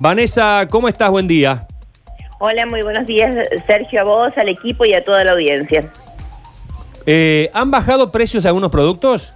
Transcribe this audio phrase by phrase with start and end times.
[0.00, 1.08] Vanessa, ¿cómo estás?
[1.08, 1.68] Buen día.
[2.40, 3.32] Hola, muy buenos días,
[3.64, 5.88] Sergio, a vos, al equipo y a toda la audiencia.
[7.06, 9.32] Eh, ¿Han bajado precios de algunos productos?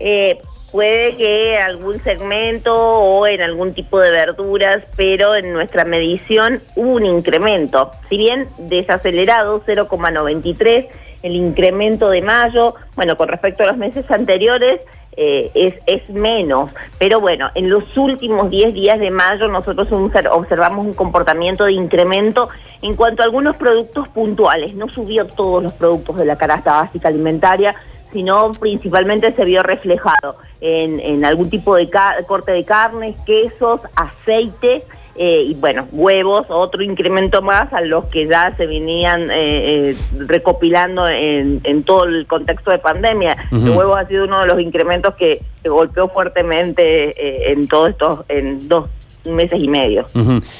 [0.00, 0.40] Eh,
[0.72, 6.92] puede que algún segmento o en algún tipo de verduras, pero en nuestra medición hubo
[6.92, 7.90] un incremento.
[8.08, 10.88] Si bien desacelerado, 0,93,
[11.22, 14.80] el incremento de mayo, bueno, con respecto a los meses anteriores,
[15.20, 16.72] eh, es, es menos.
[16.98, 19.88] Pero bueno, en los últimos 10 días de mayo nosotros
[20.30, 22.48] observamos un comportamiento de incremento
[22.82, 24.76] en cuanto a algunos productos puntuales.
[24.76, 27.74] No subió todos los productos de la canasta básica alimentaria,
[28.12, 31.90] sino principalmente se vio reflejado en, en algún tipo de
[32.28, 34.84] corte de carnes, quesos, aceite
[35.20, 39.96] eh, y bueno, huevos, otro incremento más a los que ya se venían eh, eh,
[40.16, 43.36] recopilando en, todo el contexto de pandemia.
[43.50, 48.68] El huevo ha sido uno de los incrementos que, golpeó fuertemente en todos estos, en
[48.68, 48.86] dos
[49.26, 50.06] meses y medio.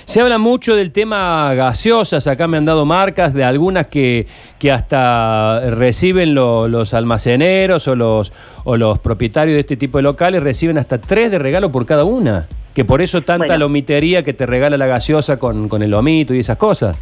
[0.05, 4.27] Se habla mucho del tema gaseosas, acá me han dado marcas de algunas que,
[4.59, 8.33] que hasta reciben los almaceneros o los,
[8.65, 12.05] o los propietarios de este tipo de locales, reciben hasta tres de regalo por cada
[12.05, 12.47] una,
[12.79, 16.39] que por eso tanta lomitería que te regala la gaseosa con, con el lomito y
[16.39, 16.97] esas cosas.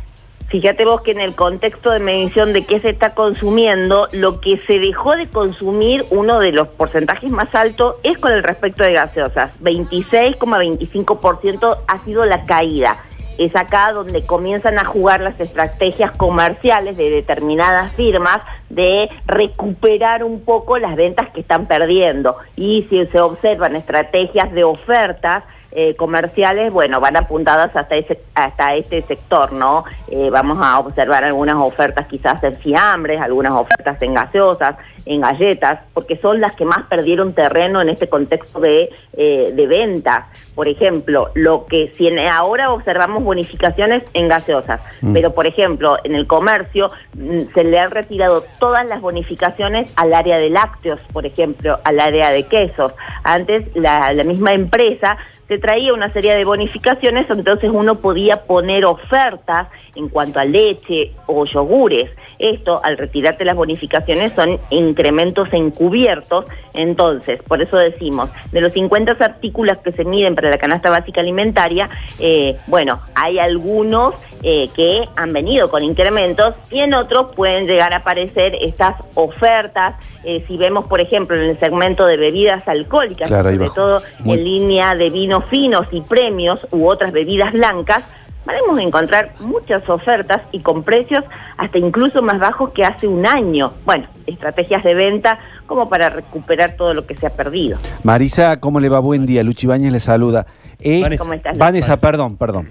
[0.49, 4.59] Fíjate vos que en el contexto de medición de qué se está consumiendo, lo que
[4.67, 8.95] se dejó de consumir, uno de los porcentajes más altos, es con el respecto de
[8.95, 9.51] gaseosas.
[9.61, 12.97] 26,25% ha sido la caída.
[13.37, 18.41] Es acá donde comienzan a jugar las estrategias comerciales de determinadas firmas
[18.71, 22.39] de recuperar un poco las ventas que están perdiendo.
[22.57, 25.45] Y si se observan estrategias de ofertas,
[25.79, 29.85] eh, comerciales, bueno, van apuntadas hasta ese hasta este sector, ¿no?
[30.09, 35.81] Eh, vamos a observar algunas ofertas quizás en fiambres, algunas ofertas en gaseosas, en galletas,
[35.95, 40.27] porque son las que más perdieron terreno en este contexto de, eh, de ventas.
[40.55, 45.13] Por ejemplo, lo que si ahora observamos bonificaciones en gaseosas, mm.
[45.13, 50.13] pero por ejemplo, en el comercio mm, se le han retirado todas las bonificaciones al
[50.13, 52.93] área de lácteos, por ejemplo, al área de quesos.
[53.23, 55.19] Antes la, la misma empresa
[55.49, 61.13] se traía una serie de bonificaciones, entonces uno podía poner ofertas en cuanto a leche
[61.27, 62.11] o yogures.
[62.39, 64.59] Esto, al retirarte las bonificaciones, son
[64.97, 66.47] incrementos encubiertos.
[66.73, 71.21] Entonces, por eso decimos, de los 50 artículos que se miden para la canasta básica
[71.21, 77.67] alimentaria, eh, bueno, hay algunos eh, que han venido con incrementos y en otros pueden
[77.67, 79.97] llegar a aparecer estas ofertas.
[80.25, 84.95] Eh, si vemos, por ejemplo, en el segmento de bebidas alcohólicas, sobre todo en línea
[84.95, 88.05] de vinos finos y premios u otras bebidas blancas,
[88.47, 91.25] podemos encontrar muchas ofertas y con precios
[91.59, 93.73] hasta incluso más bajos que hace un año.
[93.85, 97.77] Bueno, estrategias de venta como para recuperar todo lo que se ha perdido.
[98.05, 99.01] Marisa, ¿cómo le va?
[99.01, 99.43] Buen día.
[99.43, 100.47] Luchi Bañez le saluda.
[100.79, 101.59] Eh, ¿Cómo estás?
[101.59, 102.69] Vanessa, perdón, perdón.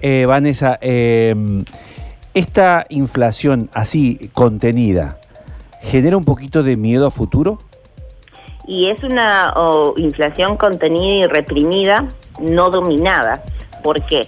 [0.00, 1.64] Eh, Vanessa, em,
[2.34, 5.18] esta inflación así contenida,
[5.80, 7.58] ¿genera un poquito de miedo a futuro?
[8.66, 9.54] Y es una
[9.96, 12.08] inflación contenida y reprimida,
[12.40, 13.44] no dominada.
[13.84, 14.26] ¿Por qué?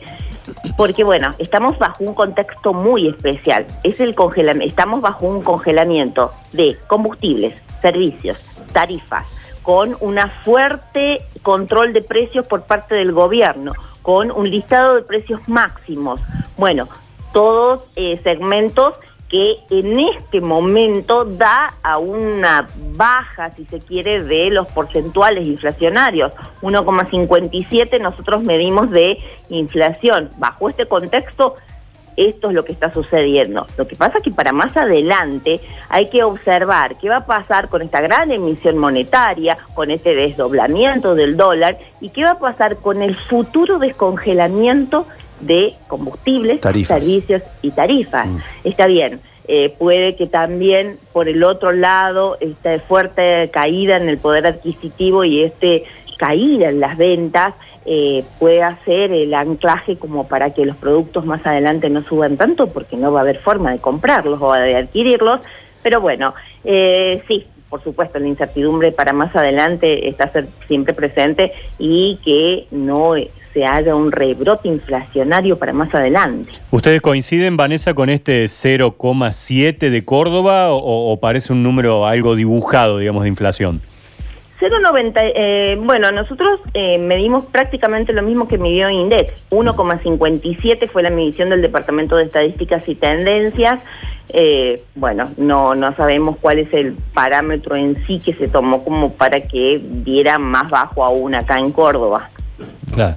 [0.77, 3.67] Porque bueno, estamos bajo un contexto muy especial.
[3.83, 8.39] Es el congelamiento, estamos bajo un congelamiento de combustibles, servicios,
[8.73, 9.27] tarifas,
[9.63, 15.41] con una fuerte control de precios por parte del gobierno, con un listado de precios
[15.49, 16.21] máximos.
[16.57, 16.89] Bueno,
[17.33, 18.95] todos eh, segmentos
[19.29, 26.33] que en este momento da a una baja, si se quiere, de los porcentuales inflacionarios.
[26.63, 30.31] 1,57 nosotros medimos de inflación.
[30.39, 31.57] Bajo este contexto,
[32.17, 33.67] esto es lo que está sucediendo.
[33.77, 37.69] Lo que pasa es que para más adelante hay que observar qué va a pasar
[37.69, 42.77] con esta gran emisión monetaria, con este desdoblamiento del dólar y qué va a pasar
[42.77, 45.05] con el futuro descongelamiento
[45.41, 48.27] de combustibles, servicios y tarifas.
[48.27, 48.39] Mm.
[48.65, 49.21] Está bien.
[49.49, 55.25] Eh, puede que también por el otro lado esta fuerte caída en el poder adquisitivo
[55.25, 55.85] y este
[56.17, 57.55] caída en las ventas
[57.85, 62.69] eh, pueda ser el anclaje como para que los productos más adelante no suban tanto
[62.69, 65.41] porque no va a haber forma de comprarlos o de adquirirlos,
[65.83, 66.35] pero bueno,
[66.65, 70.31] eh, sí, por supuesto, la incertidumbre para más adelante está
[70.69, 73.15] siempre presente y que no
[73.53, 76.53] se haga un rebrote inflacionario para más adelante.
[76.71, 83.23] ¿Ustedes coinciden, Vanessa, con este 0,7 de Córdoba o, parece un número algo dibujado, digamos,
[83.23, 83.81] de inflación?
[84.61, 89.33] 0,90, eh, bueno, nosotros eh, medimos prácticamente lo mismo que midió INDEX.
[89.51, 93.83] 1,57 fue la medición del Departamento de Estadísticas y Tendencias.
[94.31, 99.13] Eh, bueno, no, no sabemos cuál es el parámetro en sí que se tomó como
[99.13, 102.31] para que diera más bajo aún acá en Córdoba.
[102.95, 103.17] Claro.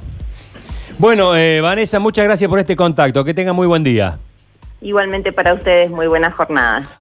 [0.98, 3.24] Bueno, eh, Vanessa, muchas gracias por este contacto.
[3.24, 4.20] Que tenga muy buen día.
[4.82, 6.84] Igualmente para ustedes, muy buena jornada.